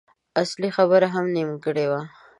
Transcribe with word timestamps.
اصلي 0.41 0.69
خبره 0.77 1.07
هم 1.15 1.25
نيمګړې 1.35 1.85
وه. 1.91 2.01